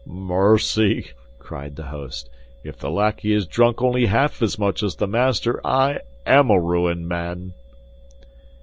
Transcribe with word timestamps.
"Mercy!" 0.03 1.11
cried 1.37 1.75
the 1.75 1.83
host, 1.83 2.27
"if 2.63 2.75
the 2.79 2.89
lackey 2.89 3.33
has 3.35 3.45
drunk 3.45 3.83
only 3.83 4.07
half 4.07 4.41
as 4.41 4.57
much 4.57 4.81
as 4.81 4.95
the 4.95 5.05
master, 5.05 5.61
I 5.63 5.99
am 6.25 6.49
a 6.49 6.59
ruined 6.59 7.07
man." 7.07 7.53